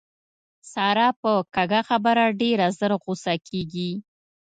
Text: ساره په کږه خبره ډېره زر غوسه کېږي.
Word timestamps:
ساره 0.71 1.07
په 1.21 1.31
کږه 1.55 1.81
خبره 1.89 2.25
ډېره 2.41 2.67
زر 2.79 2.91
غوسه 3.03 3.33
کېږي. 3.47 3.91